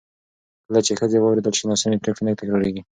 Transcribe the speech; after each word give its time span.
کله 0.65 0.79
چې 0.85 0.91
ښځې 0.99 1.17
واورېدل 1.19 1.53
شي، 1.57 1.63
ناسمې 1.71 2.01
پرېکړې 2.03 2.23
نه 2.25 2.33
تکرارېږي. 2.39 2.81